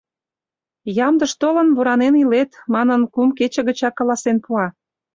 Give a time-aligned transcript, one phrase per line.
[1.07, 4.65] «Ямдыш толын, воранен илет» манын, кум кече гычак каласен пуа.